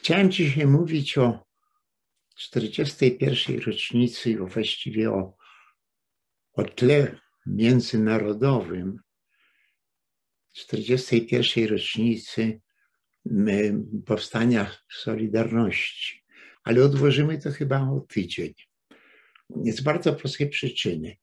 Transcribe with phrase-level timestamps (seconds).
[0.00, 1.46] Chciałem dzisiaj mówić o
[2.36, 3.60] 41.
[3.60, 5.36] rocznicy, właściwie o,
[6.52, 8.98] o tle międzynarodowym
[10.52, 11.68] 41.
[11.68, 12.60] rocznicy
[14.06, 16.24] powstania Solidarności.
[16.64, 18.54] Ale odłożymy to chyba o tydzień.
[19.50, 21.16] Z bardzo prostej przyczyny.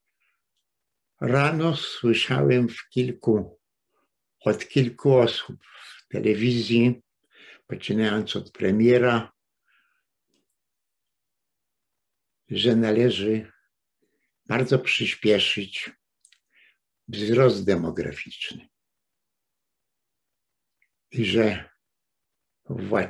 [1.21, 3.59] Rano słyszałem w kilku,
[4.39, 7.01] od kilku osób w telewizji,
[7.67, 9.31] poczynając od premiera,
[12.49, 13.51] że należy
[14.45, 15.91] bardzo przyspieszyć
[17.07, 18.67] wzrost demograficzny.
[21.11, 21.69] I że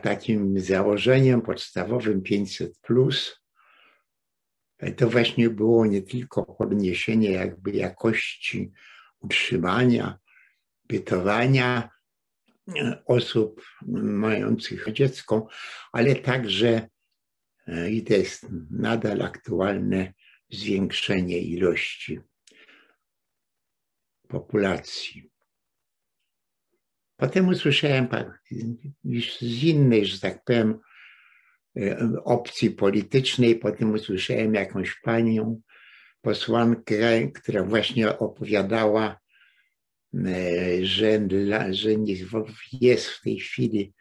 [0.01, 3.41] takim założeniem podstawowym 500 plus
[4.97, 8.71] to właśnie było nie tylko podniesienie jakby jakości
[9.19, 10.19] utrzymania,
[10.83, 11.89] bytowania
[13.05, 13.61] osób
[13.97, 15.47] mających dziecko,
[15.91, 16.89] ale także
[17.67, 20.13] e, i to jest nadal aktualne
[20.49, 22.19] zwiększenie ilości
[24.27, 25.31] populacji.
[27.17, 28.07] Potem usłyszałem
[29.41, 30.79] z innej, że tak powiem,
[31.77, 35.61] e, opcji politycznej, potem usłyszałem jakąś panią
[36.21, 39.19] posłankę, która właśnie opowiadała,
[40.13, 41.27] e, że,
[41.69, 41.89] że
[42.81, 43.93] jest w tej chwili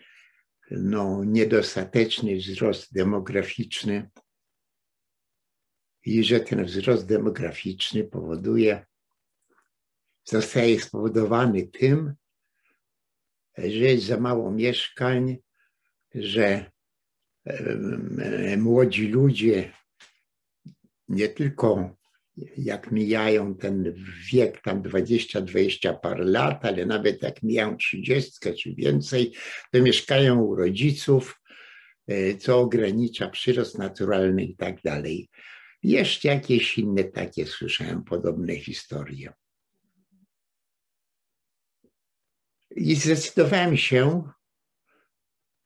[0.71, 4.11] no, niedostateczny wzrost demograficzny
[6.05, 8.87] i że ten wzrost demograficzny powoduje,
[10.25, 12.15] zostaje spowodowany tym,
[13.59, 15.37] że jest za mało mieszkań,
[16.15, 16.71] że
[18.57, 19.73] młodzi ludzie
[21.09, 21.97] nie tylko
[22.57, 23.95] jak mijają ten
[24.33, 29.33] wiek, tam 20-20 par lat, ale nawet jak mijają 30 czy więcej,
[29.73, 31.41] to mieszkają u rodziców,
[32.09, 35.29] e, co ogranicza przyrost naturalny i tak dalej.
[35.83, 39.33] Jeszcze jakieś inne takie słyszałem podobne historie.
[42.77, 44.23] I zdecydowałem się,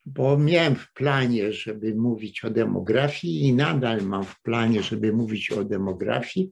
[0.07, 5.51] bo miałem w planie, żeby mówić o demografii i nadal mam w planie, żeby mówić
[5.51, 6.51] o demografii,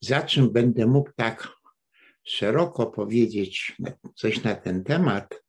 [0.00, 1.48] za czym będę mógł tak
[2.24, 3.76] szeroko powiedzieć
[4.14, 5.44] coś na ten temat,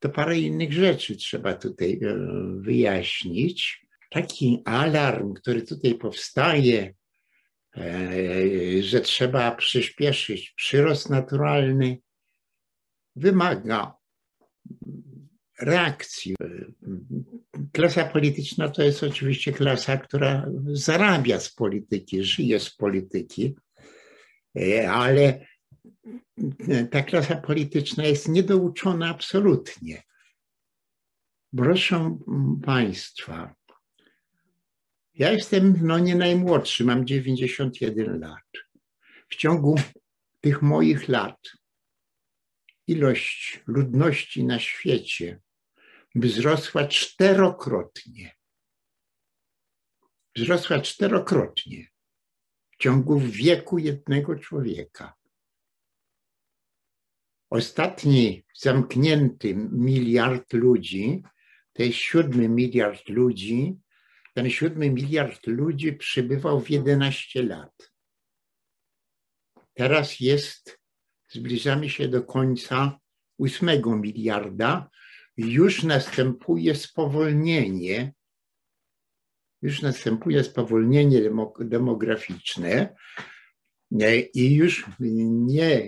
[0.00, 2.16] to parę innych rzeczy trzeba tutaj e,
[2.60, 3.86] wyjaśnić.
[4.10, 6.94] Taki alarm, który tutaj powstaje,
[7.76, 11.98] E, że trzeba przyspieszyć przyrost naturalny,
[13.16, 13.94] wymaga
[15.60, 16.34] reakcji.
[17.72, 23.54] Klasa polityczna to jest oczywiście klasa, która zarabia z polityki, żyje z polityki,
[24.56, 25.46] e, ale
[26.90, 30.02] ta klasa polityczna jest niedouczona absolutnie.
[31.56, 32.18] Proszę
[32.64, 33.54] Państwa,
[35.14, 38.44] ja jestem no nie najmłodszy, mam 91 lat.
[39.28, 39.76] W ciągu
[40.40, 41.38] tych moich lat
[42.90, 45.40] ilość ludności na świecie
[46.14, 48.36] wzrosła czterokrotnie.
[50.36, 51.88] Wzrosła czterokrotnie
[52.70, 55.14] w ciągu wieku jednego człowieka.
[57.50, 61.22] Ostatni zamknięty miliard ludzi,
[61.72, 63.76] to jest siódmy miliard ludzi,
[64.34, 67.92] ten siódmy miliard ludzi przybywał w 11 lat.
[69.74, 70.79] Teraz jest,
[71.30, 72.98] zbliżamy się do końca
[73.38, 74.90] ósmego miliarda.
[75.36, 78.12] Już następuje spowolnienie,
[79.62, 81.30] już następuje spowolnienie
[81.60, 82.94] demograficzne
[84.34, 84.86] i już
[85.30, 85.82] nie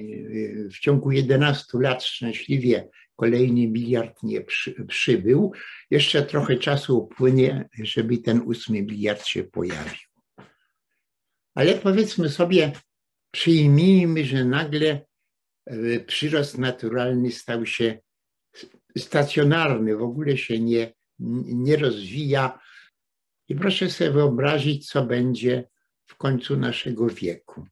[0.72, 5.52] w ciągu 11 lat szczęśliwie kolejny miliard nie przy, przybył.
[5.90, 10.08] Jeszcze trochę czasu upłynie, żeby ten ósmy miliard się pojawił.
[11.54, 12.72] Ale powiedzmy sobie,
[13.30, 15.06] przyjmijmy, że nagle
[16.06, 17.98] przyrost naturalny stał się
[18.98, 22.58] stacjonarny, w ogóle się nie, nie rozwija.
[23.48, 25.68] I proszę sobie wyobrazić, co będzie
[26.06, 27.66] w końcu naszego wieku.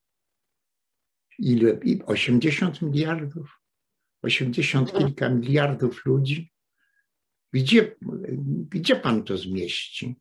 [1.38, 1.80] Ile?
[2.06, 3.60] 80 miliardów?
[4.22, 6.52] 80 kilka miliardów ludzi.
[7.52, 7.96] Gdzie,
[8.68, 10.16] gdzie pan to zmieści?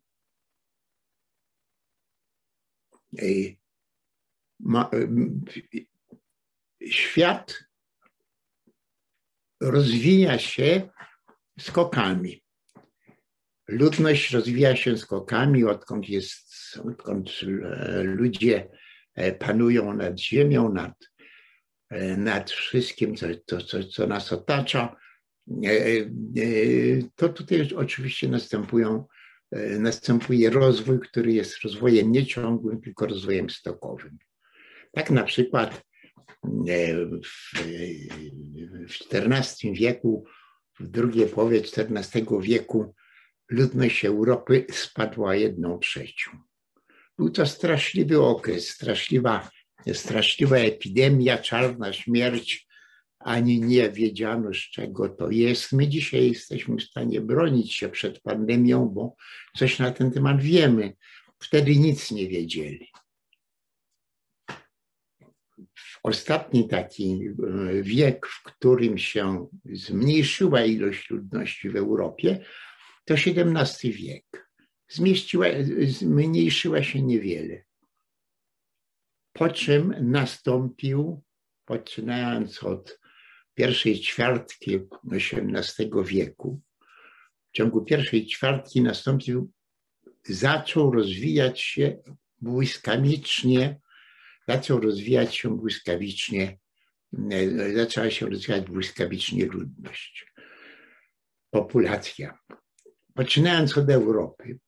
[6.88, 7.64] Świat
[9.62, 10.90] rozwija się
[11.60, 12.44] skokami.
[13.68, 17.30] Ludność rozwija się skokami, odkąd, jest, odkąd
[18.04, 18.70] ludzie
[19.40, 20.94] panują nad ziemią, nad
[21.90, 23.28] E, nad wszystkim, co,
[23.62, 24.96] co, co nas otacza.
[27.16, 29.06] to tutaj oczywiście następują,
[29.80, 34.18] następuje rozwój, który jest rozwojem nieciągłym, tylko rozwojem stokowym.
[34.92, 35.84] Tak na przykład
[38.88, 40.26] w XIV wieku,
[40.80, 42.94] w drugiej połowie XIV wieku
[43.50, 46.32] ludność Europy spadła jedną trzecią.
[47.18, 49.50] Był to straszliwy okres, straszliwa,
[49.94, 52.68] straszliwa epidemia, czarna śmierć,
[53.20, 55.72] ani nie wiedziano, z czego to jest.
[55.72, 59.16] My dzisiaj jesteśmy w stanie bronić się przed pandemią, bo
[59.58, 60.94] coś na ten temat wiemy.
[61.40, 62.88] Wtedy nic nie wiedzieli.
[66.04, 72.46] Ostatni taki e, wiek, w którym się zmniejszyła ilość ludności w Europie,
[73.06, 74.50] to XVII wiek.
[74.88, 75.46] Zmieściła,
[75.88, 77.64] zmniejszyła się niewiele.
[79.34, 81.24] Po czym nastąpił,
[81.66, 83.00] poczynając od
[83.54, 84.80] pierwszej ćwiartki
[85.12, 86.62] XVIII wieku,
[87.50, 89.52] w ciągu pierwszej ćwiartki nastąpił,
[90.26, 91.98] zaczął rozwijać się
[92.42, 93.80] błyskawicznie,
[94.50, 96.58] zaczął rozwijać się błyskawicznie,
[97.76, 100.34] zaczęła się rozwijać błyskawicznie ludność,
[101.50, 102.38] populacja
[103.20, 104.60] poczynając od Europy,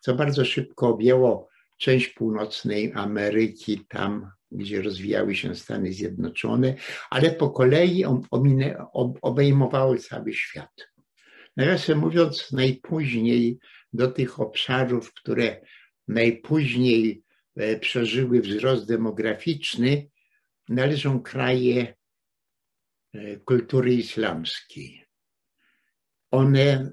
[0.00, 6.74] co bardzo szybko objęło część północnej Ameryki, tam gdzie rozwijały się Stany Zjednoczone,
[7.10, 8.04] ale po kolei
[9.22, 10.90] obejmowały cały świat.
[11.56, 13.58] Nawiasem mówiąc, najpóźniej
[13.92, 15.60] do tych obszarów, które
[16.08, 17.29] najpóźniej e,
[17.80, 20.10] przeżyły wzrost demograficzny,
[20.68, 21.94] należą kraje
[23.14, 25.04] e, kultury islamskiej.
[26.30, 26.92] One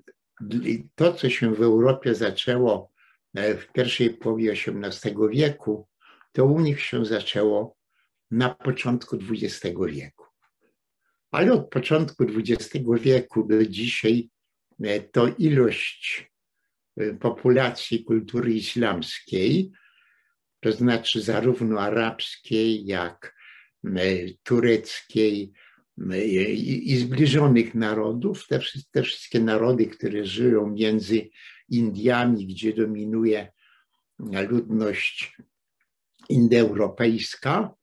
[0.96, 2.92] to, co się w Europie zaczęło
[3.36, 5.88] e, w pierwszej połowie XVIII wieku,
[6.32, 7.78] to u nich się zaczęło
[8.32, 10.26] na początku XX wieku.
[11.32, 14.30] Ale od początku XX wieku do dzisiaj
[14.84, 16.32] e, to ilość
[16.98, 19.72] e, populacji kultury islamskiej,
[20.60, 23.38] to znaczy zarówno arabskiej, jak
[24.44, 25.54] tureckiej,
[26.26, 28.60] i, zbliżonych narodów, te,
[28.92, 31.30] te wszystkie narody, które żyją między
[31.70, 33.52] Indiami, gdzie dominuje
[34.50, 35.38] ludność
[36.30, 37.74] indoeuropejska,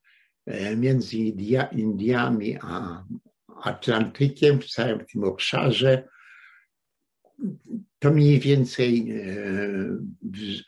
[0.47, 3.05] e, między India, Indiami a
[3.62, 6.09] Atlantykiem, w całym tym obszarze,
[7.99, 9.25] to mniej więcej e,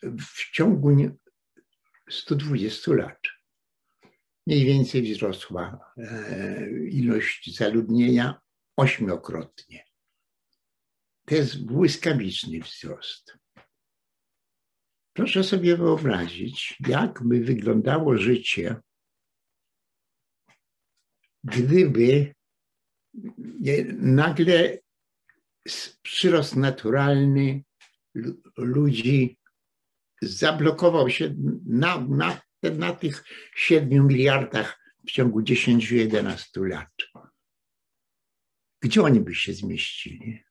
[0.03, 0.91] w, w ciągu
[2.11, 3.19] 120 lat
[4.47, 8.41] mniej więcej wzrosła e, ilość zaludnienia
[8.76, 9.85] ośmiokrotnie.
[11.26, 13.38] To jest błyskawiczny wzrost.
[15.12, 18.76] Proszę sobie wyobrazić, jak by wyglądało życie,
[21.44, 22.35] gdyby
[23.93, 24.79] nagle
[26.03, 27.64] przyrost naturalny
[28.56, 29.35] ludzi
[30.22, 31.34] zablokował się
[31.66, 33.24] na, na na tych
[33.56, 36.88] 7 miliardach w ciągu 10-11 lat.
[38.82, 40.42] Gdzie oni by się zmieścili?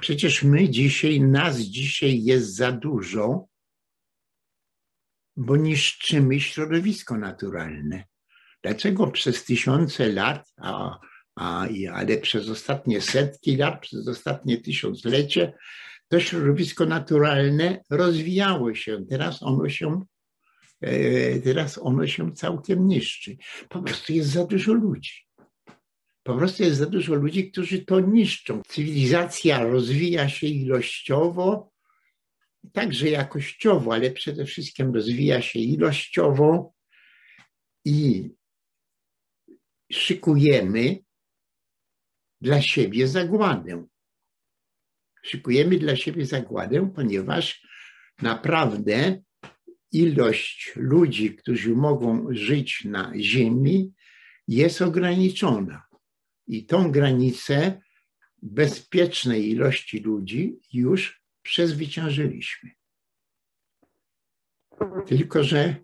[0.00, 3.48] Przecież my dzisiaj, nas dzisiaj jest za dużo,
[5.36, 8.04] bo niszczymy środowisko naturalne.
[8.62, 10.98] Dlaczego przez tysiące lat, a,
[11.36, 15.52] a, ale przez ostatnie setki lat, przez ostatnie tysiąclecie,
[16.08, 19.06] to środowisko naturalne rozwijało się.
[19.08, 20.02] Teraz ono się
[20.80, 23.36] E, teraz ono się całkiem niszczy.
[23.68, 25.26] Po prostu jest za dużo ludzi.
[26.22, 28.62] Po prostu jest za dużo ludzi, którzy to niszczą.
[28.68, 31.70] Cywilizacja rozwija się ilościowo,
[32.72, 36.72] także jakościowo, ale przede wszystkim rozwija się ilościowo
[37.84, 38.30] i
[39.92, 40.98] szykujemy
[42.40, 43.86] dla siebie zagładę.
[45.22, 47.66] Szykujemy dla siebie zagładę, ponieważ
[48.22, 49.22] naprawdę
[49.92, 53.92] ilość ludzi, którzy mogą żyć na Ziemi,
[54.48, 55.82] jest ograniczona.
[56.46, 57.80] I tą granicę
[58.42, 62.70] bezpiecznej ilości ludzi już przezwyciężyliśmy.
[65.06, 65.76] Tylko, że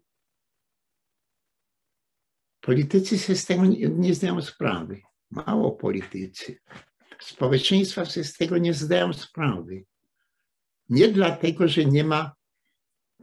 [2.61, 5.03] politycy się z tego nie, nie zdają sprawy.
[5.31, 6.61] Mało politycy.
[7.21, 9.85] Społeczeństwa się z tego nie zdają sprawy.
[10.89, 12.33] Nie dlatego, że nie ma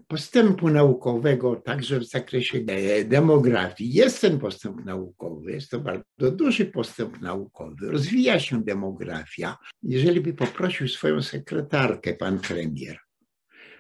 [0.07, 2.60] postępu naukowego także w zakresie
[3.05, 3.93] demografii.
[3.93, 9.57] Jest ten postęp naukowy, jest to bardzo duży postęp naukowy, rozwija się demografia.
[9.83, 13.00] Jeżeli by poprosił swoją sekretarkę, pan premier,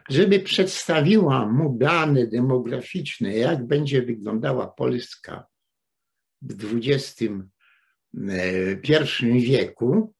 [0.09, 5.45] żeby przedstawiła mu dane demograficzne, jak będzie wyglądała Polska
[6.41, 7.29] w XXI
[8.13, 10.13] I wieku,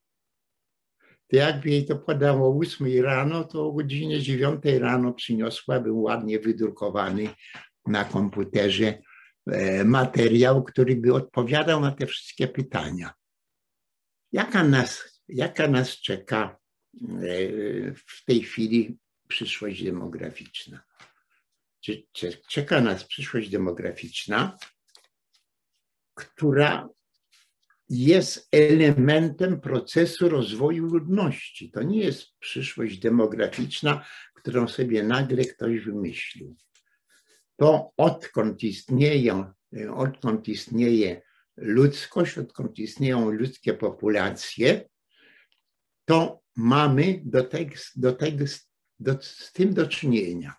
[1.28, 6.38] to jakby jej to podało o 8 rano, to o godzinie 9 rano przyniosłabym ładnie
[6.38, 7.28] wydrukowany
[7.86, 9.02] na komputerze
[9.46, 13.12] e, materiał, który by odpowiadał na te wszystkie pytania.
[14.32, 16.56] Jaka nas, jaka nas czeka
[16.94, 17.06] e,
[17.94, 20.80] w tej chwili przyszłość demograficzna?
[22.48, 24.58] Czeka nas przyszłość demograficzna,
[26.14, 26.88] która
[27.94, 31.70] jest elementem procesu rozwoju ludności.
[31.70, 36.56] To nie jest przyszłość demograficzna, którą sobie nagle ktoś wymyślił.
[37.56, 39.52] To odkąd istnieją,
[39.94, 41.22] odkąd istnieje
[41.56, 44.88] ludzkość, odkąd istnieją ludzkie populacje,
[46.04, 48.44] to mamy do tego, do tego,
[49.00, 50.54] do, z tym do czynienia.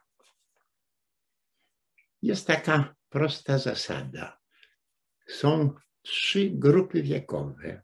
[2.21, 4.39] Jest taka prosta zasada.
[5.27, 5.73] Są
[6.03, 7.81] trzy grupy wiekowe.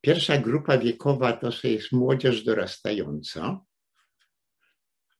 [0.00, 3.60] Pierwsza grupa wiekowa to jest młodzież dorastająca.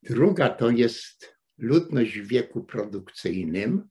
[0.03, 3.89] Druga to jest ludność w wieku produkcyjnym.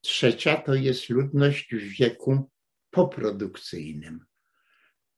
[0.00, 2.50] Trzecia to jest ludność w wieku
[2.90, 4.24] poprodukcyjnym.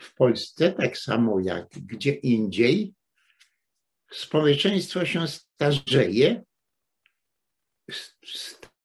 [0.00, 2.94] W Polsce, tak samo jak gdzie indziej,
[4.12, 6.42] społeczeństwo się starzeje.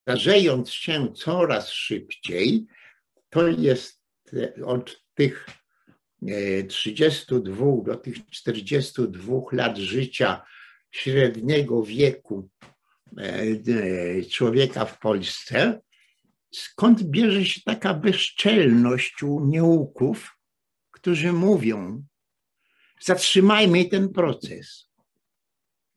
[0.01, 2.65] Starzejąc się coraz szybciej,
[3.29, 4.01] to jest
[4.65, 5.45] od tych
[6.67, 10.41] 32 e, do tych 42 lat życia
[10.91, 12.49] średniego wieku
[13.17, 15.81] e, e, człowieka w Polsce,
[16.51, 20.37] skąd bierze się taka bezczelność u nieuków,
[20.91, 22.03] którzy mówią,
[23.01, 24.89] zatrzymajmy ten proces.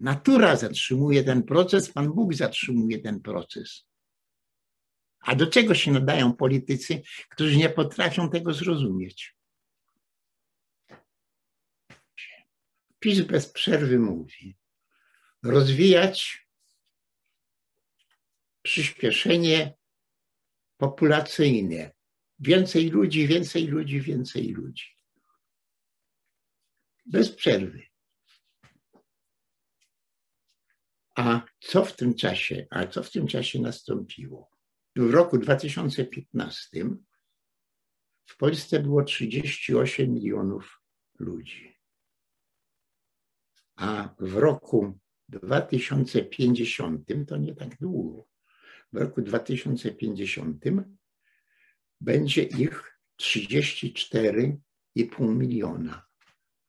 [0.00, 3.84] Natura zatrzymuje ten proces, Pan Bóg zatrzymuje ten proces.
[5.20, 9.36] A do czego się nadają politycy, którzy nie potrafią tego zrozumieć?
[13.02, 14.56] PiS bez przerwy mówi,
[15.42, 16.48] rozwijać
[18.62, 19.74] przyspieszenie
[20.76, 21.92] populacyjne.
[22.38, 24.96] Więcej ludzi, więcej ludzi, więcej ludzi.
[27.06, 27.82] Bez przerwy.
[31.16, 34.50] A co w tym czasie, a co w tym czasie nastąpiło?
[34.96, 36.84] W roku 2015
[38.24, 40.82] w Polsce było 38 milionów
[41.18, 41.71] ludzi
[43.82, 44.98] a w roku
[45.28, 48.26] 2050, to nie tak długo,
[48.92, 50.64] w roku 2050
[52.00, 54.56] będzie ich 34,5
[55.20, 56.06] miliona.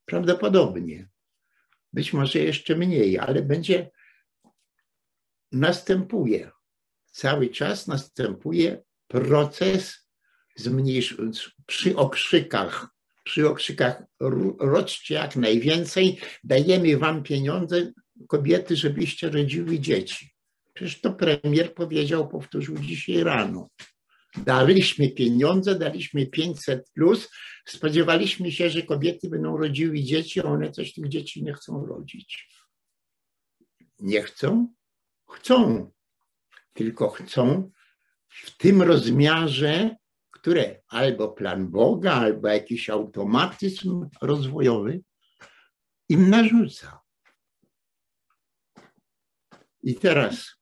[0.06, 1.10] Prawdopodobnie.
[1.94, 3.92] Być może jeszcze mniej, ale będzie
[5.52, 6.52] następuje.
[7.06, 10.10] Cały czas następuje proces
[10.56, 11.18] zmniejsz,
[11.66, 12.93] przy okrzykach
[13.24, 14.04] przy okrzykach
[14.60, 17.92] rodźcie jak najwięcej, dajemy wam pieniądze,
[18.28, 20.34] kobiety, żebyście rodziły dzieci.
[20.74, 23.70] Przecież to premier powiedział, powtórzył dzisiaj rano.
[24.38, 27.30] Daliśmy pieniądze, daliśmy 500 plus,
[27.66, 32.50] spodziewaliśmy się, że kobiety będą rodziły dzieci, a one coś tych dzieci nie chcą rodzić.
[34.00, 34.74] Nie chcą?
[35.30, 35.92] Chcą.
[36.74, 37.72] Tylko chcą
[38.28, 39.96] w tym rozmiarze,
[40.44, 45.02] które albo plan Boga, albo jakiś automatyzm rozwojowy
[46.10, 47.02] im narzuca.
[49.84, 50.56] I teraz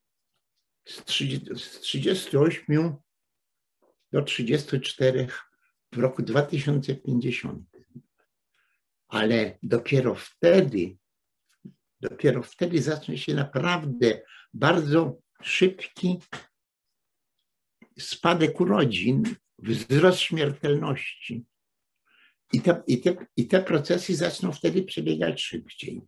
[0.87, 2.95] z, 30, z 38
[4.11, 5.27] do 34
[5.91, 7.69] w roku 2050.
[9.07, 10.97] Ale dopiero wtedy,
[11.99, 14.21] dopiero wtedy zacznie się naprawdę
[14.53, 16.19] bardzo szybki
[17.99, 21.45] spadek urodzin, wzrost śmiertelności.
[22.53, 26.01] I te, i, te, I te procesy zaczną wtedy przebiegać szybciej.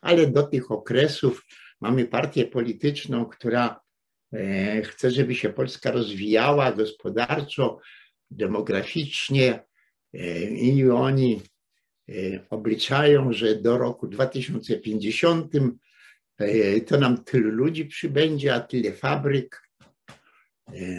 [0.00, 1.46] Ale do tych okresów
[1.80, 3.80] mamy partię polityczną, która
[4.32, 7.80] e, chce, żeby się Polska rozwijała gospodarczo,
[8.30, 9.64] demograficznie
[10.14, 11.40] e, i oni
[12.08, 12.12] e,
[12.50, 15.52] obliczają, że do roku 2050
[16.86, 19.68] to nam tylu ludzi przybędzie, a tyle fabryk,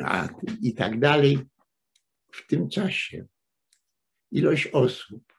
[0.04, 0.30] a,
[0.62, 1.40] i tak dalej.
[2.34, 3.25] W tym czasie
[4.32, 5.34] ilość osób,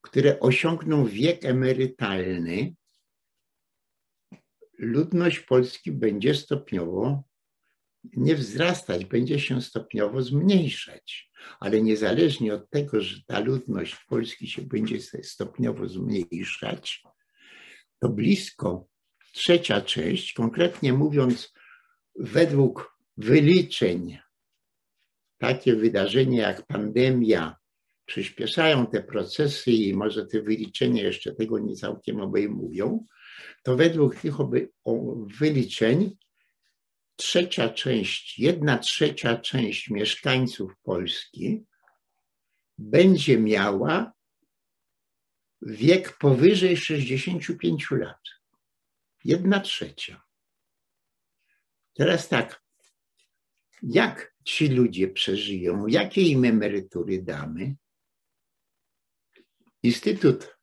[0.00, 2.74] które osiągną wiek emerytalny,
[4.78, 7.28] ludność Polski będzie stopniowo
[8.16, 11.30] nie wzrastać, będzie się stopniowo zmniejszać.
[11.60, 17.02] Ale niezależnie od tego, że ta ludność Polski się będzie stopniowo zmniejszać,
[18.00, 18.88] to blisko
[19.32, 21.52] trzecia część, konkretnie mówiąc,
[22.18, 24.18] według wyliczeń,
[25.38, 27.56] takie wydarzenia jak pandemia
[28.06, 33.04] przyspieszają te procesy i może te wyliczenia jeszcze tego nie całkiem obejmują,
[33.62, 34.34] to według tych
[35.40, 36.16] wyliczeń
[37.16, 41.64] trzecia część, jedna trzecia część mieszkańców Polski
[42.78, 44.12] będzie miała
[45.62, 48.20] wiek powyżej 65 lat.
[49.24, 50.22] Jedna trzecia.
[51.94, 52.62] Teraz tak,
[53.82, 57.74] jak ci ludzie przeżyją, jakie im emerytury damy?
[59.82, 60.58] Instytut,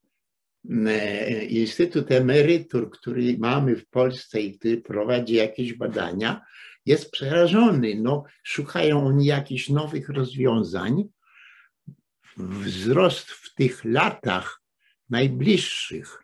[1.49, 6.41] Instytut Emerytur, który mamy w Polsce i który prowadzi jakieś badania,
[6.85, 7.95] jest przerażony.
[8.01, 11.03] No, szukają oni jakichś nowych rozwiązań.
[12.37, 14.61] Wzrost w tych latach
[15.09, 16.23] najbliższych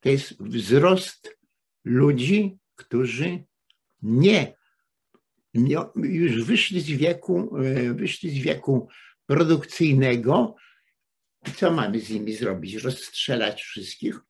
[0.00, 1.38] to jest wzrost
[1.84, 3.44] ludzi, którzy
[4.02, 4.54] nie
[5.96, 8.88] już wyszli z wieku, e, wyszli z wieku
[9.26, 10.56] produkcyjnego,
[11.48, 12.74] i co mamy z nimi zrobić?
[12.74, 14.20] Rozstrzelać wszystkich?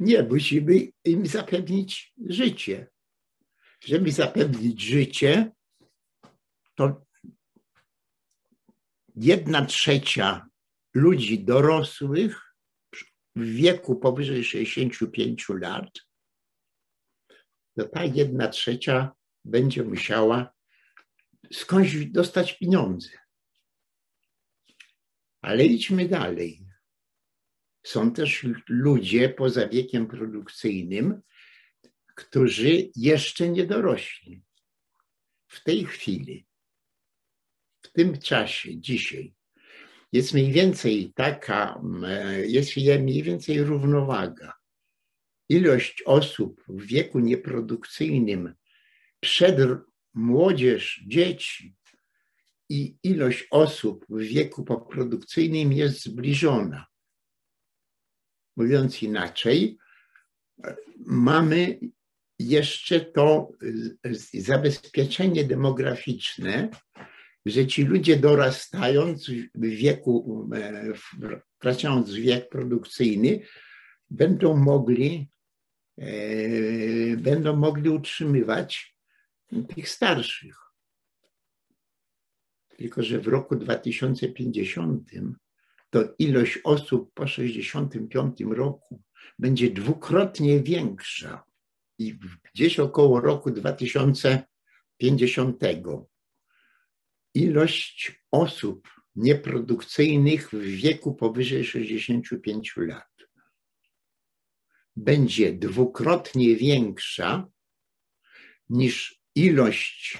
[0.00, 2.90] Nie, musimy im zapewnić życie.
[3.84, 5.52] Żeby zapewnić życie,
[6.74, 7.06] to
[9.16, 10.46] jedna trzecia
[10.94, 12.54] ludzi dorosłych
[13.36, 15.90] w wieku powyżej 65 lat,
[17.78, 19.12] to ta jedna trzecia
[19.44, 20.54] będzie musiała
[21.52, 23.10] skądś dostać pieniądze.
[25.42, 26.66] Ale idźmy dalej.
[27.82, 31.22] Są też ludzie poza wiekiem produkcyjnym,
[32.14, 34.42] którzy jeszcze nie dorośli.
[35.46, 36.46] W tej chwili,
[37.82, 39.34] w tym czasie, dzisiaj,
[40.12, 41.80] jest mniej więcej taka,
[42.46, 44.52] jest mniej więcej równowaga.
[45.48, 48.54] Ilość osób w wieku nieprodukcyjnym
[49.20, 49.56] przed
[50.14, 51.76] młodzież, dzieci
[52.68, 56.86] i ilość osób w wieku poprodukcyjnym jest zbliżona.
[58.56, 59.78] Mówiąc inaczej,
[61.06, 61.80] mamy
[62.38, 63.52] jeszcze to
[64.34, 66.70] zabezpieczenie demograficzne,
[67.46, 70.48] że ci ludzie dorastając w wieku,
[71.56, 73.40] wkraczając w wiek produkcyjny,
[74.10, 75.30] będą mogli,
[75.98, 78.89] e, będą mogli utrzymywać
[79.68, 80.56] tych starszych.
[82.76, 85.10] Tylko, że w roku 2050
[85.90, 89.02] to ilość osób po 65 roku
[89.38, 91.44] będzie dwukrotnie większa
[91.98, 92.18] i
[92.54, 95.60] gdzieś około roku 2050
[97.34, 103.10] ilość osób nieprodukcyjnych w wieku powyżej 65 lat
[104.96, 107.48] będzie dwukrotnie większa
[108.68, 110.18] niż ilość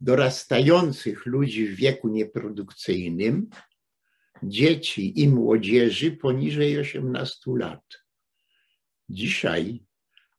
[0.00, 3.50] dorastających ludzi w wieku nieprodukcyjnym,
[4.42, 7.84] dzieci i młodzieży poniżej 18 lat.
[9.08, 9.84] Dzisiaj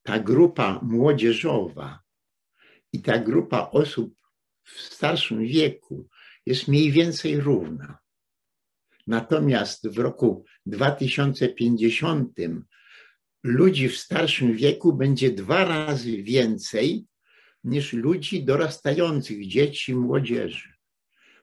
[0.04, 2.00] ta grupa młodzieżowa
[2.94, 4.16] i ta grupa osób
[4.64, 6.08] w starszym wieku
[6.46, 7.98] jest mniej więcej równa.
[9.08, 12.38] Natomiast w roku 2050
[13.44, 17.06] ludzi w starszym wieku będzie dwa razy więcej
[17.66, 20.74] niż ludzi dorastających, dzieci, młodzieży.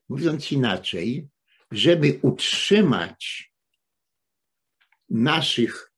[0.09, 1.29] Mówiąc inaczej,
[1.71, 3.53] żeby utrzymać
[5.11, 5.93] naszych,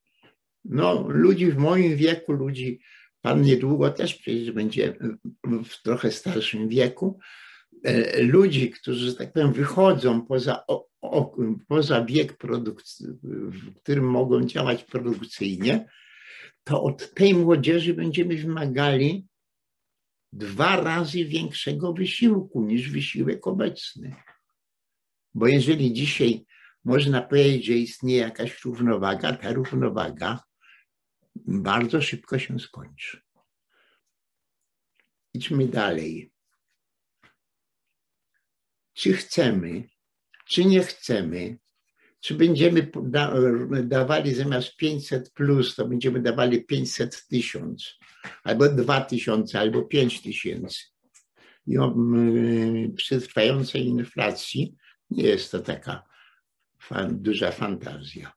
[0.65, 2.81] no, ludzi w moim wieku, ludzi
[3.25, 4.95] Pan niedługo też przecież będzie
[5.65, 7.19] w trochę starszym wieku.
[7.85, 11.37] E, ludzi, którzy, że tak powiem, wychodzą poza, o, o,
[11.69, 12.37] poza wiek,
[13.23, 15.89] w którym mogą działać produkcyjnie,
[16.65, 19.27] to od tej młodzieży będziemy wymagali
[20.35, 24.17] dwa razy większego wysiłku niż wysiłek obecny.
[25.35, 26.47] Bo jeżeli dzisiaj
[26.85, 30.43] można powiedzieć, że istnieje jakaś równowaga, ta równowaga
[31.47, 33.21] bardzo szybko się skończy.
[35.35, 36.33] Idźmy dalej.
[38.93, 39.89] Czy chcemy,
[40.47, 41.59] czy nie chcemy,
[42.25, 42.91] czy będziemy
[43.83, 47.99] dawali zamiast 500 plus, to będziemy dawali 500 tysiąc,
[48.45, 50.85] albo 2 tysiące, albo 5 tysięcy.
[51.67, 51.79] I
[52.97, 54.75] przy trwającej inflacji
[55.11, 56.03] nie jest to taka
[56.79, 58.33] fan, duża fantazja.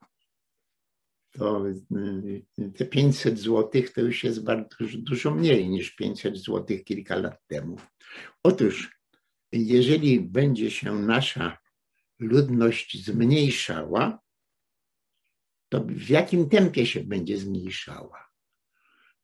[1.31, 1.63] To
[2.75, 7.77] te 500 złotych to już jest bardzo, dużo mniej niż 500 złotych kilka lat temu.
[8.43, 8.99] Otóż,
[9.51, 11.57] jeżeli będzie się nasza
[12.19, 14.19] ludność zmniejszała,
[15.69, 18.27] to w jakim tempie się będzie zmniejszała?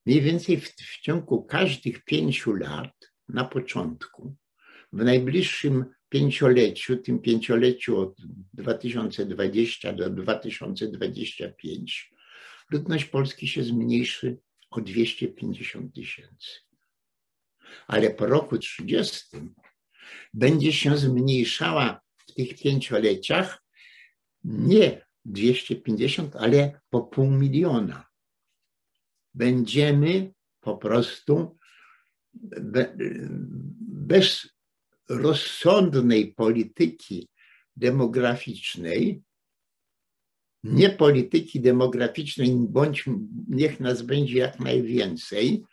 [0.06, 2.93] Mniej więcej w, w ciągu każdych pięciu lat
[3.29, 4.36] na początku,
[4.93, 8.15] w najbliższym pięcioleciu, tym pięcioleciu od
[8.53, 12.12] 2020 do 2025,
[12.71, 14.38] ludność Polski się zmniejszy
[14.69, 16.49] o 250 tysięcy.
[17.88, 19.38] Ale po roku 30
[20.34, 22.01] będzie się zmniejszała
[22.34, 23.63] tych pięcioleciach
[24.43, 28.06] nie 250, ale po pół miliona.
[29.34, 31.58] Będziemy po prostu
[33.80, 34.50] bez
[35.10, 37.30] rozsądnej polityki
[37.76, 39.22] demograficznej,
[40.63, 43.06] nie polityki demograficznej, bądź
[43.48, 45.63] niech nas będzie jak najwięcej,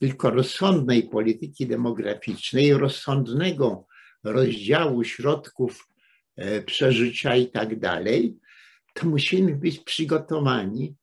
[0.00, 3.86] tylko rozsądnej polityki demograficznej, rozsądnego
[4.26, 5.88] rozdziału środków
[6.36, 8.36] e, przeżycia i tak dalej,
[8.94, 10.96] to musimy być przygotowani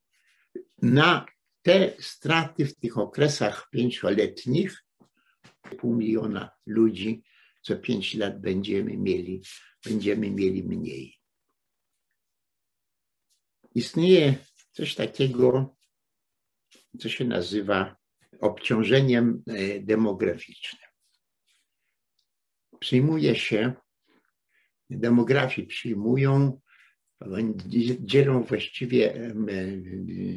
[0.82, 1.26] na
[1.62, 4.86] te straty w tych okresach pięcioletnich,
[5.78, 7.24] pół miliona ludzi
[7.64, 9.42] co pięć lat będziemy mieli,
[9.86, 11.20] będziemy mieli mniej.
[13.76, 14.36] Istnieje
[14.72, 15.76] coś takiego,
[17.00, 17.96] co się nazywa
[18.40, 20.93] obciążeniem e, demograficznym.
[22.84, 23.74] Przyjmuje się,
[24.90, 26.60] demografii przyjmują,
[28.00, 29.34] dzielą właściwie e,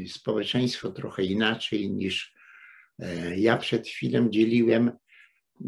[0.09, 2.35] społeczeństwo trochę inaczej niż
[2.99, 4.93] e, ja przed chwilą dzieliłem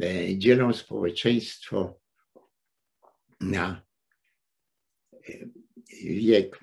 [0.03, 2.01] E, dzielą społeczeństwo
[3.41, 3.83] na
[6.05, 6.61] wiek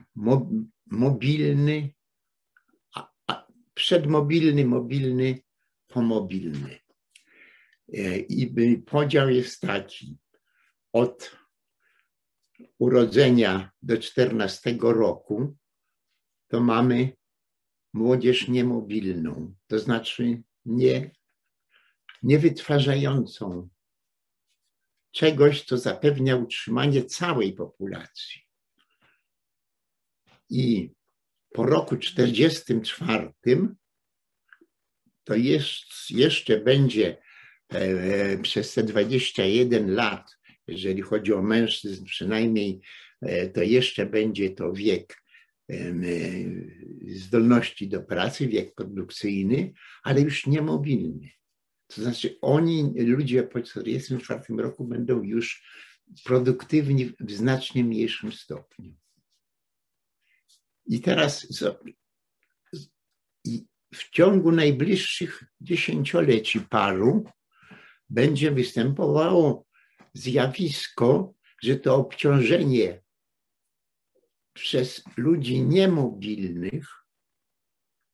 [0.86, 1.94] mobilny,
[3.74, 5.42] przedmobilny, mobilny,
[5.88, 6.80] pomobilny.
[7.94, 10.18] E, I podział jest taki:
[10.94, 11.38] od
[12.80, 15.58] urodzenia do 14 roku
[16.48, 17.18] to mamy
[17.94, 21.12] młodzież niemobilną, to znaczy nie
[22.24, 23.70] niewytwarzającą
[25.12, 28.42] czegoś, co zapewnia utrzymanie całej populacji.
[30.50, 30.92] I
[31.54, 33.34] po roku 44
[35.24, 37.25] to jest, jeszcze będzie
[38.42, 42.82] przez te 21 lat, jeżeli chodzi o mężczyzn przynajmniej,
[43.22, 45.24] e, to jeszcze będzie to wiek
[45.70, 45.76] e,
[47.08, 49.74] zdolności do pracy, wiek produkcyjny,
[50.04, 51.30] ale już niemobilny.
[51.88, 55.64] To znaczy oni, ludzie po 1944 roku będą już
[56.24, 58.96] produktywni w znacznie mniejszym stopniu.
[60.86, 61.48] I teraz
[63.94, 67.26] w ciągu najbliższych dziesięcioleci paru
[68.10, 69.66] będzie występowało
[70.14, 73.02] zjawisko, że to obciążenie
[74.54, 76.90] przez ludzi niemobilnych,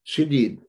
[0.03, 0.59] czyli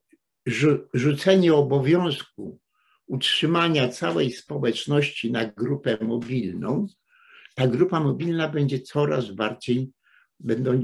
[0.93, 2.59] rzucenie obowiązku
[3.07, 6.87] utrzymania całej społeczności na grupę mobilną,
[7.55, 9.91] ta grupa mobilna będzie coraz bardziej,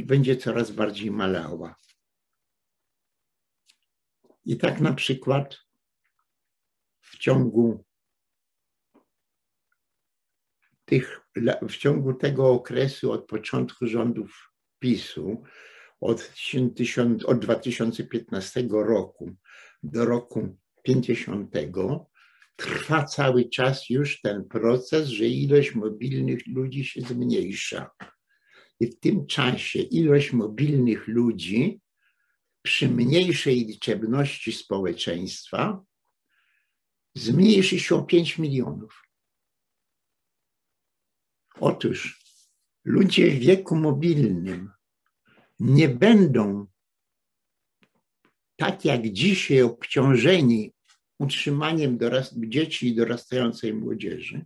[0.06, 1.76] będzie coraz bardziej malała.
[4.46, 5.58] I tak na przykład
[7.02, 7.86] w ciągu
[10.90, 11.22] tych,
[11.70, 15.44] w ciągu tego okresu od początku rządów PiSu,
[16.02, 16.32] od,
[17.26, 19.36] od 2015 roku
[19.84, 21.52] do roku 50,
[22.56, 27.90] trwa cały czas już ten proces, że ilość mobilnych ludzi się zmniejsza.
[28.80, 31.82] I w tym czasie ilość mobilnych ludzi
[32.62, 35.84] przy mniejszej liczebności społeczeństwa
[37.16, 39.09] zmniejszy się o 5 milionów.
[41.60, 42.20] Otóż
[42.86, 44.72] ludzie w wieku mobilnym
[45.60, 46.68] nie będą
[48.56, 50.74] tak jak dzisiaj obciążeni
[51.20, 51.98] utrzymaniem
[52.36, 54.46] dzieci i dorastającej młodzieży,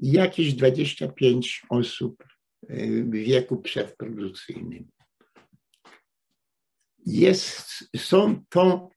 [0.00, 2.24] jakieś 25 osób
[2.70, 4.90] y, w wieku przedprodukcyjnym.
[7.06, 8.90] Jest, są to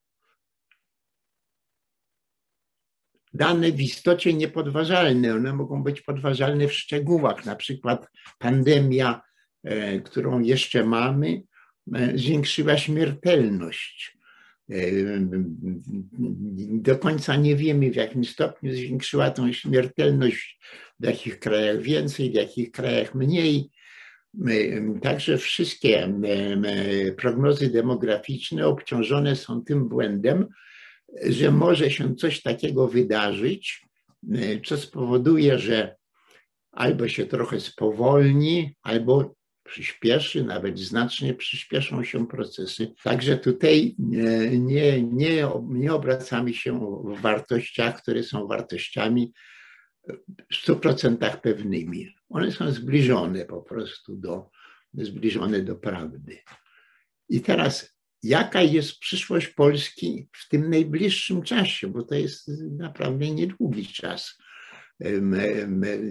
[3.34, 5.36] dane w istocie niepodważalne.
[5.36, 8.08] One mogą być podważalne w szczegółach, na przykład
[8.40, 9.22] pandemia,
[9.64, 11.44] e, którą jeszcze mamy,
[11.94, 14.18] e, zwiększyła śmiertelność
[16.72, 20.60] do końca nie wiemy, w jakim stopniu zwiększyła tą śmiertelność,
[21.04, 23.70] w jakich krajach więcej, w jakich krajach mniej.
[25.02, 26.14] Także wszystkie
[27.18, 30.48] prognozy demograficzne obciążone są tym błędem,
[31.30, 33.86] że może się coś takiego wydarzyć,
[34.66, 35.96] co spowoduje, że
[36.72, 42.94] albo się trochę spowolni, albo przyspieszy, nawet znacznie przyspieszą się procesy.
[43.04, 49.34] Także tutaj nie, nie, nie, nie obracamy się w wartościach, które są wartościami
[50.54, 52.16] 100% pewnymi.
[52.30, 54.50] One są zbliżone po prostu do,
[54.94, 56.38] zbliżone do prawdy.
[57.30, 63.88] I teraz, jaka jest przyszłość Polski w tym najbliższym czasie, bo to jest naprawdę niedługi
[63.88, 64.38] czas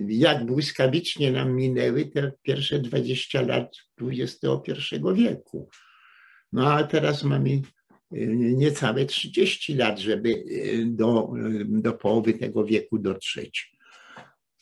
[0.08, 4.72] jak błyskawicznie nam minęły te pierwsze 20 lat XXI
[5.14, 5.68] wieku.
[6.52, 7.60] No a teraz mamy
[8.36, 10.44] niecałe 30 lat, żeby
[10.86, 11.32] do,
[11.68, 13.71] do połowy tego wieku dotrzeć.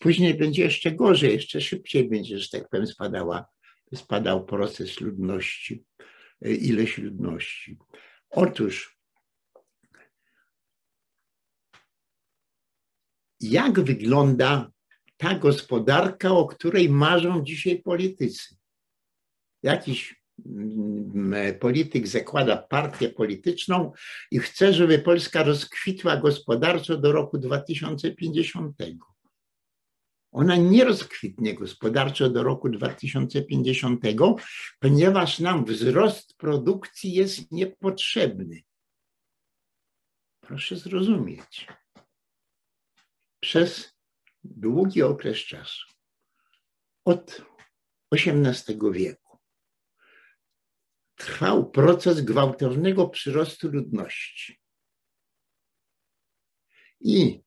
[0.00, 3.46] Później będzie jeszcze gorzej, jeszcze szybciej będzie, że tak powiem, spadała,
[3.94, 5.84] spadał proces ludności,
[6.42, 7.78] e, ilość ludności.
[8.30, 9.00] Otóż
[13.40, 14.70] jak wygląda
[15.16, 18.56] ta gospodarka, o której marzą dzisiaj politycy.
[19.62, 23.92] Jakiś mm, polityk zakłada partię polityczną
[24.30, 28.76] i chce, żeby Polska rozkwitła gospodarczo do roku 2050.
[30.32, 34.00] Ona nie rozkwitnie gospodarczo do roku 2050,
[34.80, 38.62] ponieważ nam wzrost produkcji jest niepotrzebny.
[40.40, 41.66] Proszę zrozumieć
[43.40, 43.94] przez
[44.44, 45.86] długi okres czasu,
[47.04, 47.42] od
[48.12, 49.38] XVIII wieku,
[51.16, 54.60] trwał proces gwałtownego przyrostu ludności.
[57.00, 57.42] I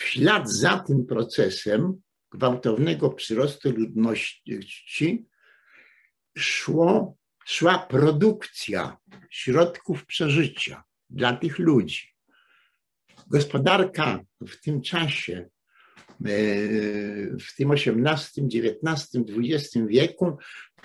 [0.00, 2.00] w ślad za tym procesem
[2.32, 5.26] gwałtownego przyrostu ludności
[6.38, 8.96] szło, szła produkcja
[9.30, 12.14] środków przeżycia dla tych ludzi.
[13.26, 15.48] Gospodarka w tym czasie,
[16.08, 16.36] e,
[17.36, 20.38] w tym XVIII, XIX, XX wieku,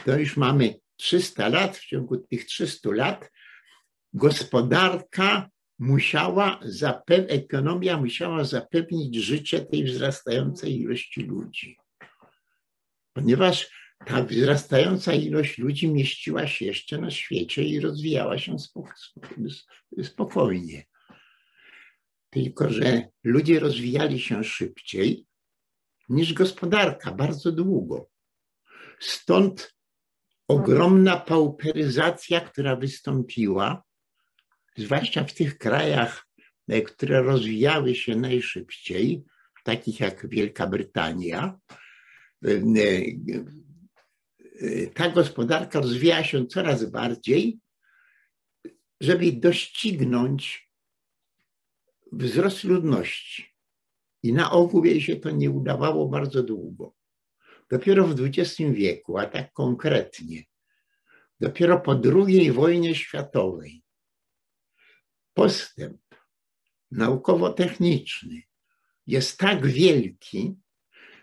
[0.05, 3.31] to już mamy 300 lat, w ciągu tych 300 lat
[4.13, 5.49] gospodarka
[5.79, 11.77] musiała zapew- ekonomia musiała zapewnić życie tej wzrastającej ilości ludzi.
[13.13, 13.69] Ponieważ
[14.05, 18.55] ta wzrastająca ilość ludzi mieściła się jeszcze na świecie i rozwijała się
[20.03, 20.85] spokojnie.
[22.29, 25.25] Tylko, że ludzie rozwijali się szybciej
[26.09, 28.09] niż gospodarka, bardzo długo.
[28.99, 29.75] Stąd
[30.47, 33.83] ogromna pauperyzacja, która wystąpiła,
[34.77, 36.27] zwłaszcza w tych krajach,
[36.67, 39.23] e, które rozwijały się najszybciej,
[39.65, 41.59] takich jak Wielka Brytania.
[42.45, 42.51] E,
[44.61, 47.59] e, ta gospodarka rozwija się coraz bardziej,
[49.01, 50.69] żeby doścignąć
[52.11, 53.45] wzrost ludności.
[54.23, 56.93] I na ogół jej się to nie udawało bardzo długo.
[57.69, 60.43] Dopiero w XX wieku, a tak konkretnie,
[61.39, 63.84] dopiero po II wojnie światowej,
[65.35, 66.01] postęp
[66.91, 68.41] naukowo-techniczny
[69.07, 70.55] jest tak wielki,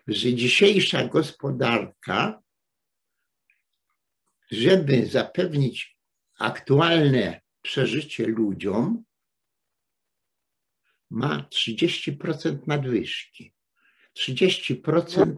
[0.07, 2.43] że dzisiejsza gospodarka,
[4.51, 5.99] żeby zapewnić
[6.39, 9.05] aktualne przeżycie ludziom,
[11.11, 13.55] ma 30% nadwyżki.
[14.19, 15.37] 30%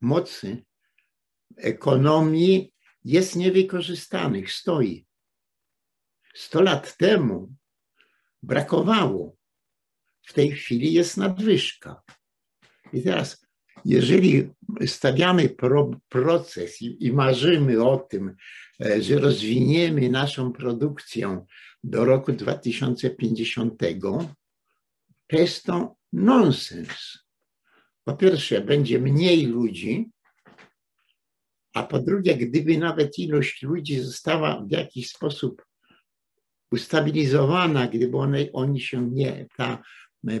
[0.00, 0.64] mocy
[1.56, 2.72] ekonomii
[3.04, 5.06] jest niewykorzystanych, stoi.
[6.34, 7.54] 100 lat temu
[8.42, 9.36] brakowało.
[10.22, 12.02] W tej chwili jest nadwyżka.
[12.92, 13.46] I teraz,
[13.84, 14.50] jeżeli
[14.86, 18.34] stawiamy pro, proces i, i marzymy o tym,
[18.84, 21.44] e, że rozwiniemy naszą produkcję
[21.84, 23.78] do roku 2050,
[25.26, 27.18] to jest to nonsens.
[28.04, 30.10] Po pierwsze, będzie mniej ludzi,
[31.74, 35.67] a po drugie, gdyby nawet ilość ludzi została w jakiś sposób
[36.70, 39.82] ustabilizowana, gdyby one, oni się nie, ta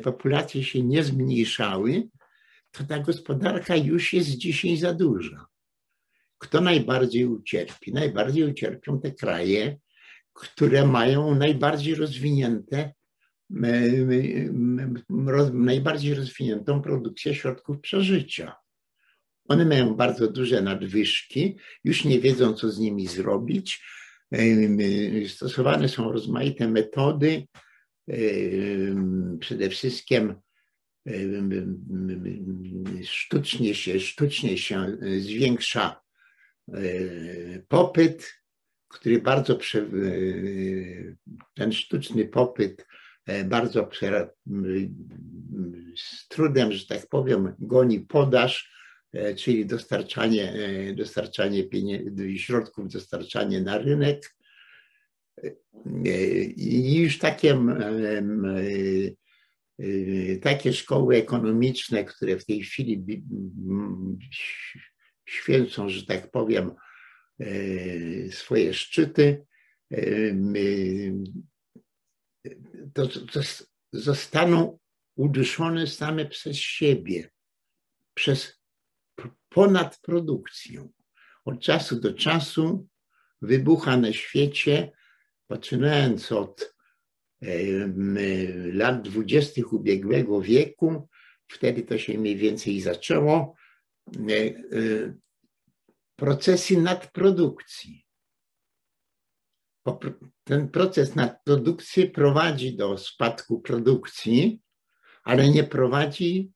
[0.02, 2.08] populacje się nie zmniejszały,
[2.70, 5.46] to ta gospodarka już jest dzisiaj za duża.
[6.38, 7.92] Kto najbardziej ucierpi?
[7.92, 9.78] Najbardziej ucierpią te kraje,
[10.32, 12.92] które mają najbardziej rozwinięte
[15.50, 18.54] najbardziej rozwiniętą produkcję środków przeżycia.
[19.48, 23.84] One mają bardzo duże nadwyżki, już nie wiedzą, co z nimi zrobić.
[25.28, 27.46] Stosowane są rozmaite metody,
[29.40, 30.34] przede wszystkim
[33.02, 36.00] sztucznie się, sztucznie się zwiększa
[37.68, 38.42] popyt,
[38.88, 39.58] który bardzo,
[41.54, 42.86] ten sztuczny popyt
[43.28, 43.84] E, bardzo
[45.96, 48.77] z trudem, że tak powiem, goni podaż, e,
[49.36, 51.64] czyli dostarczanie, e, dostarczanie
[52.36, 54.36] środków, dostarczanie na rynek.
[56.56, 57.58] I już takie,
[60.42, 63.22] takie szkoły ekonomiczne, które w tej chwili
[65.28, 66.70] święcą, że tak powiem,
[68.30, 69.46] swoje szczyty,
[72.94, 73.40] to, to
[73.92, 74.78] zostaną
[75.16, 77.30] uduszone same przez siebie,
[78.14, 78.57] przez
[79.48, 80.88] ponadprodukcję.
[81.44, 82.88] Od czasu do czasu
[83.42, 84.92] wybucha na świecie,
[85.46, 86.74] poczynając od
[88.72, 91.08] lat dwudziestych ubiegłego wieku,
[91.48, 93.54] wtedy to się mniej więcej zaczęło,
[94.08, 95.14] e, e,
[96.16, 98.04] procesy nadprodukcji.
[100.44, 104.62] Ten proces nadprodukcji prowadzi do spadku produkcji,
[105.24, 106.52] ale nie prowadzi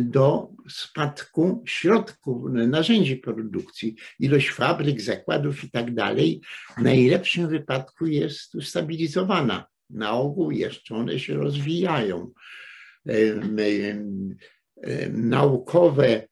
[0.00, 3.96] do spadku środków, narzędzi produkcji.
[4.20, 6.40] Ilość fabryk, zakładów i tak dalej
[6.76, 9.66] w najlepszym wypadku jest ustabilizowana.
[9.90, 12.32] Na ogół jeszcze one się rozwijają.
[15.10, 16.28] Naukowe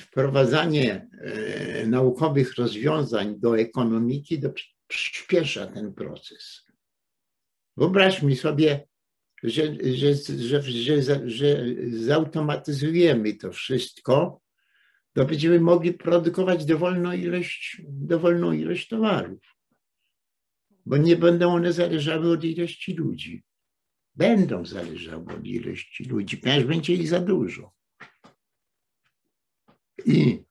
[0.00, 1.08] wprowadzanie
[1.86, 4.40] naukowych rozwiązań do ekonomiki
[4.86, 6.64] przyspiesza ten proces.
[7.76, 8.86] Wyobraźmy sobie,
[9.44, 9.62] że,
[9.94, 10.62] że, że,
[11.02, 14.40] że, że zautomatyzujemy to wszystko,
[15.12, 19.56] to będziemy mogli produkować dowolną ilość, dowolną ilość towarów,
[20.86, 23.42] bo nie będą one zależały od ilości ludzi.
[24.14, 27.72] Będą zależały od ilości ludzi, ponieważ będzie ich za dużo.
[30.06, 30.44] I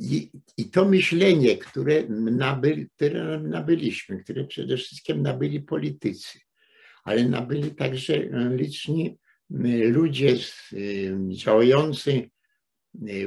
[0.00, 6.38] i, I, to myślenie, które, nabyli, które nabyliśmy, które przede wszystkim nabyli politycy,
[7.04, 8.18] ale nabyli także
[8.56, 9.18] liczni
[9.90, 10.36] ludzie
[11.28, 12.30] działający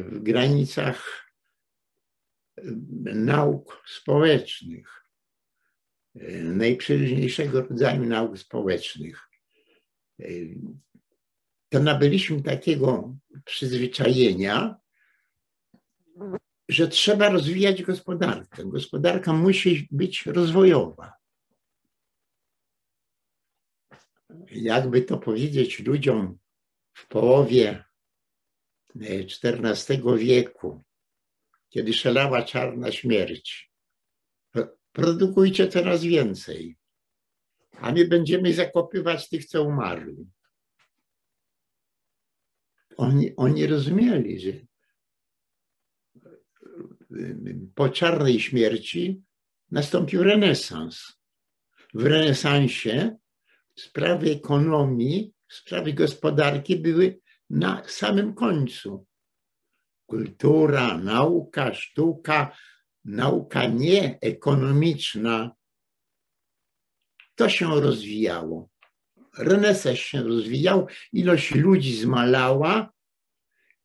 [0.01, 1.27] w granicach
[3.13, 5.03] nauk społecznych,
[6.43, 9.29] najprzeróżniejszego rodzaju nauk społecznych,
[11.69, 13.15] to nabyliśmy takiego
[13.45, 14.75] przyzwyczajenia,
[16.69, 18.65] że trzeba rozwijać gospodarkę.
[18.65, 21.16] Gospodarka musi być rozwojowa.
[24.51, 26.37] Jakby to powiedzieć ludziom
[26.93, 27.83] w połowie
[28.95, 30.83] XIV wieku,
[31.69, 33.71] kiedy szalała czarna śmierć,
[34.91, 36.77] produkujcie coraz więcej,
[37.71, 40.27] a my będziemy zakopywać tych, co umarli.
[42.97, 44.51] Oni, oni rozumieli, że
[47.75, 49.23] po czarnej śmierci
[49.71, 51.17] nastąpił renesans.
[51.93, 53.17] W renesansie
[53.79, 57.19] sprawy ekonomii, sprawy gospodarki były
[57.49, 59.05] na samym końcu.
[60.05, 62.57] Kultura, nauka, sztuka,
[63.05, 65.51] nauka nie ekonomiczna,
[67.35, 68.69] to się rozwijało.
[69.37, 72.91] Renesans się rozwijał, ilość ludzi zmalała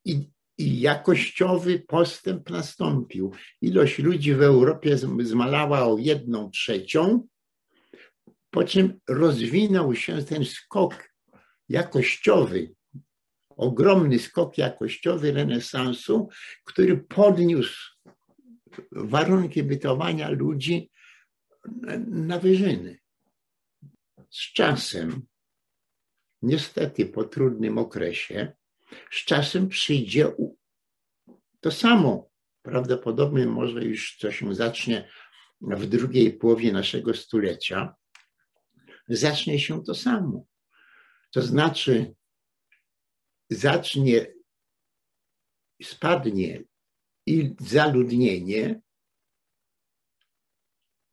[0.04, 3.32] i, i jakościowy postęp nastąpił.
[3.60, 7.26] Ilość ludzi w Europie zmalała o jedną trzecią,
[8.52, 11.08] po czym rozwinął się ten skok
[11.68, 12.74] jakościowy,
[13.48, 16.28] ogromny skok jakościowy renesansu,
[16.64, 17.98] który podniósł
[18.92, 20.90] warunki bytowania ludzi
[22.06, 22.98] na wyżyny.
[24.30, 25.26] Z czasem,
[26.42, 28.52] niestety po trudnym okresie,
[29.10, 30.32] z czasem przyjdzie
[31.60, 32.32] to samo.
[32.62, 35.08] Prawdopodobnie może już to się zacznie
[35.60, 37.94] w drugiej połowie naszego stulecia.
[39.16, 40.44] Zacznie się to samo.
[41.30, 42.14] To znaczy,
[43.50, 44.26] zacznie,
[45.82, 46.62] spadnie
[47.26, 48.80] i zaludnienie,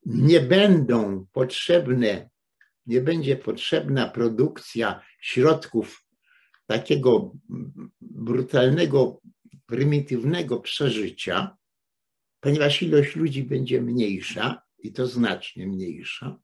[0.05, 2.29] nie będą potrzebne,
[2.85, 6.05] nie będzie potrzebna produkcja środków
[6.65, 7.31] takiego
[8.01, 9.21] brutalnego,
[9.65, 11.57] prymitywnego przeżycia,
[12.39, 16.39] ponieważ ilość ludzi będzie mniejsza i to znacznie mniejsza.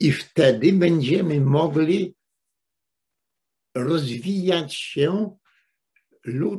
[0.00, 2.14] I wtedy będziemy mogli
[3.74, 5.36] rozwijać się,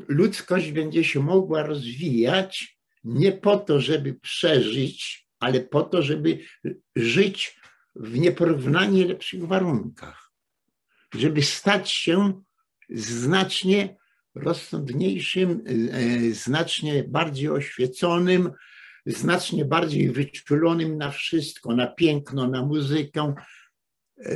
[0.07, 6.39] ludzkość będzie się mogła rozwijać nie po to, żeby przeżyć, ale po to, żeby
[6.95, 7.59] żyć
[7.95, 10.31] w nieporównanie lepszych warunkach,
[11.13, 12.43] żeby stać się
[12.89, 13.97] znacznie
[14.35, 18.51] rozsądniejszym, e, znacznie bardziej oświeconym,
[19.05, 23.33] znacznie bardziej wyczulonym na wszystko, na piękno, na muzykę,
[24.17, 24.31] e,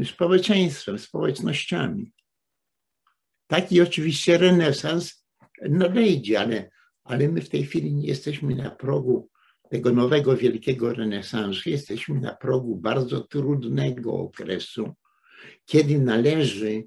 [0.00, 2.12] e, społeczeństwem, społecznościami.
[3.46, 5.26] Taki oczywiście renesans
[5.68, 6.70] nadejdzie, ale,
[7.04, 9.30] ale my w tej chwili nie jesteśmy na progu
[9.70, 11.70] tego nowego wielkiego renesansu.
[11.70, 14.94] Jesteśmy na progu bardzo trudnego okresu,
[15.64, 16.84] kiedy należy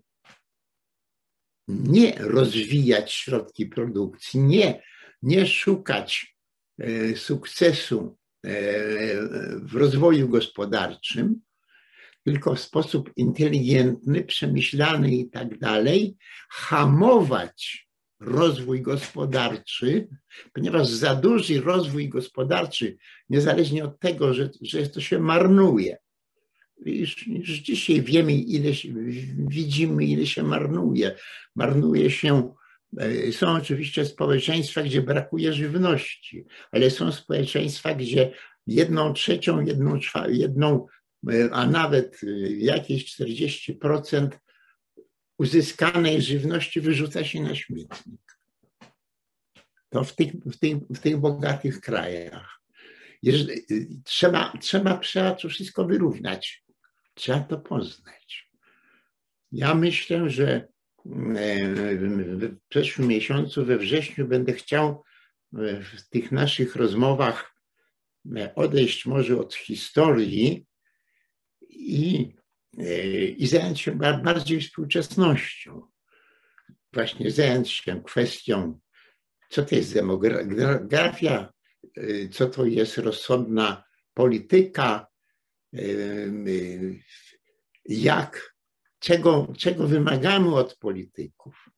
[1.67, 4.81] nie rozwijać środki produkcji, nie,
[5.21, 6.37] nie szukać
[6.79, 8.51] e, sukcesu e,
[9.61, 11.41] w rozwoju gospodarczym,
[12.23, 16.17] tylko w sposób inteligentny, przemyślany i tak dalej,
[16.49, 17.87] hamować
[18.19, 20.07] rozwój gospodarczy,
[20.53, 22.97] ponieważ za duży rozwój gospodarczy,
[23.29, 25.97] niezależnie od tego, że, że to się marnuje,
[26.85, 28.89] już, już dzisiaj wiemy, ile się,
[29.47, 31.15] widzimy, ile się marnuje.
[31.55, 32.53] Marnuje się.
[32.97, 38.31] E, są oczywiście społeczeństwa, gdzie brakuje żywności, ale są społeczeństwa, gdzie
[38.67, 40.87] jedną trzecią, jedną, jedną
[41.29, 44.29] e, a nawet e, jakieś 40%
[45.37, 48.37] uzyskanej żywności wyrzuca się na śmietnik.
[49.89, 52.61] To w tych, w tych, w tych bogatych krajach.
[53.23, 53.61] Jeżeli,
[54.03, 56.63] trzeba, trzeba, trzeba to wszystko wyrównać.
[57.13, 58.51] Trzeba to poznać.
[59.51, 60.67] Ja myślę, że
[61.07, 65.03] w przyszłym miesiącu, we wrześniu, będę chciał
[65.53, 67.55] e, w tych naszych rozmowach
[68.37, 70.65] e, odejść może od historii
[71.69, 72.33] i,
[73.37, 73.91] i zająć się
[74.23, 75.81] bardziej współczesnością.
[76.93, 78.79] Właśnie zająć się kwestią,
[79.49, 81.53] co to jest demografia,
[82.31, 83.83] co to jest rozsądna
[84.13, 85.07] polityka,
[87.85, 88.56] jak,
[88.99, 91.69] czego, czego wymagamy od polityków,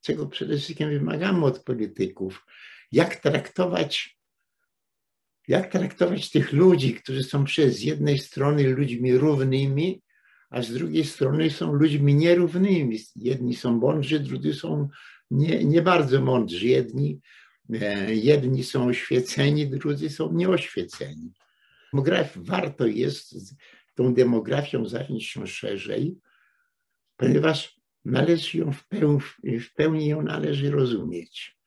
[0.00, 2.46] czego przede wszystkim wymagamy od polityków,
[2.92, 4.18] jak traktować,
[5.48, 10.02] jak traktować tych ludzi, którzy są przez jednej strony ludźmi równymi,
[10.50, 12.98] a z drugiej strony są ludźmi nierównymi.
[13.16, 14.88] Jedni są mądrzy, drudzy są
[15.30, 16.66] nie, nie bardzo mądrzy.
[16.66, 17.20] Jedni
[17.70, 21.32] E, jedni są oświeceni, drudzy są nieoświeceni.
[21.92, 23.34] Demograf, warto jest
[23.94, 26.16] tą demografią zająć się szerzej,
[27.22, 29.20] ponieważ należy ją w pełni,
[29.60, 31.58] w pełni ją należy rozumieć.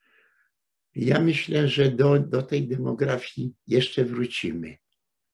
[0.94, 4.76] Ja myślę, że do, do tej demografii jeszcze wrócimy.